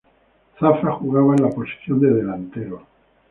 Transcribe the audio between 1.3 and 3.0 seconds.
en la posición de delantero.